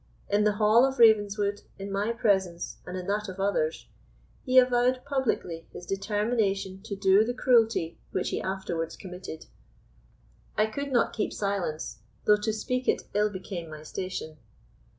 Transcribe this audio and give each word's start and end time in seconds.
In 0.29 0.45
the 0.45 0.53
hall 0.53 0.83
of 0.83 0.97
Ravenswood, 0.97 1.61
in 1.77 1.91
my 1.91 2.11
presence 2.11 2.77
and 2.87 2.97
in 2.97 3.05
that 3.05 3.29
of 3.29 3.39
others, 3.39 3.87
he 4.43 4.57
avowed 4.57 5.05
publicly 5.05 5.67
his 5.71 5.85
determination 5.85 6.81
to 6.85 6.95
do 6.95 7.23
the 7.23 7.35
cruelty 7.35 7.99
which 8.09 8.29
he 8.29 8.41
afterwards 8.41 8.95
committed. 8.97 9.45
I 10.57 10.65
could 10.65 10.91
not 10.91 11.13
keep 11.13 11.31
silence, 11.31 11.99
though 12.25 12.37
to 12.37 12.51
speak 12.51 12.87
it 12.87 13.03
ill 13.13 13.29
became 13.29 13.69
my 13.69 13.83
station. 13.83 14.37